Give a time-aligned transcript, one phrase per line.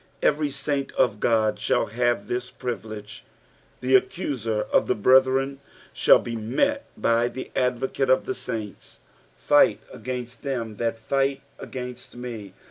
[0.23, 3.23] Every saint of God shall have this privilege:
[3.81, 5.59] the kccuaer of the brethren
[5.93, 8.97] shall be met faj the Advocate of the uints."
[9.39, 12.55] f\fkt agattut them that Jight against me."